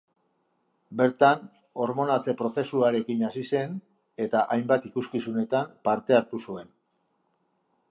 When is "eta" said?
4.27-4.43